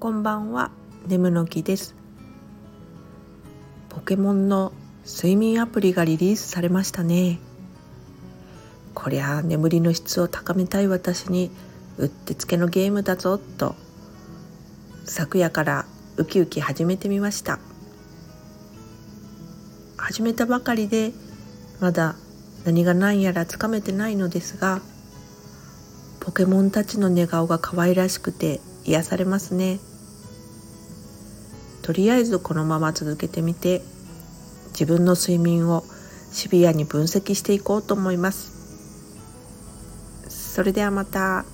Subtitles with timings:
[0.00, 0.70] こんばんは、
[1.08, 1.96] 眠の木です。
[3.88, 4.72] ポケモンの
[5.04, 7.40] 睡眠アプリがリリースされましたね。
[8.94, 11.50] こりゃ眠りの質を高めたい私に
[11.96, 13.74] うってつけのゲームだぞと
[15.04, 15.84] 昨夜から
[16.16, 17.58] ウキウキ始めてみました
[19.96, 21.10] 始めたばかりで
[21.80, 22.14] まだ
[22.64, 24.80] 何が何やらつかめてないのですが
[26.20, 29.78] ポケモンたちの寝顔が可愛らしくて癒されますね
[31.82, 33.82] とりあえずこのまま続けてみて
[34.72, 35.84] 自分の睡眠を
[36.32, 38.58] シビアに分析していこうと思います
[40.28, 41.44] それではまた。